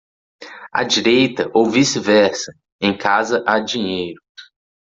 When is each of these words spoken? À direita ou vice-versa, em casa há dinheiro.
À 0.73 0.83
direita 0.83 1.47
ou 1.53 1.69
vice-versa, 1.69 2.51
em 2.81 2.97
casa 2.97 3.43
há 3.45 3.59
dinheiro. 3.59 4.19